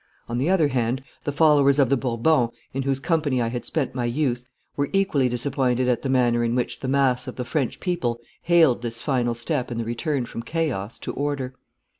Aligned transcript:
On 0.27 0.39
the 0.39 0.49
other 0.49 0.69
hand, 0.69 1.03
the 1.25 1.31
followers 1.31 1.77
of 1.77 1.89
the 1.89 1.95
Bourbons, 1.95 2.49
in 2.73 2.81
whose 2.81 2.99
company 2.99 3.39
I 3.39 3.49
had 3.49 3.65
spent 3.65 3.93
my 3.93 4.05
youth, 4.05 4.45
were 4.75 4.89
equally 4.93 5.29
disappointed 5.29 5.87
at 5.87 6.01
the 6.01 6.09
manner 6.09 6.43
in 6.43 6.55
which 6.55 6.79
the 6.79 6.87
mass 6.87 7.27
of 7.27 7.35
the 7.35 7.45
French 7.45 7.79
people 7.79 8.19
hailed 8.41 8.81
this 8.81 8.99
final 8.99 9.35
step 9.35 9.71
in 9.71 9.77
the 9.77 9.85
return 9.85 10.25
from 10.25 10.41
chaos 10.41 10.97
to 10.97 11.13
order. 11.13 11.53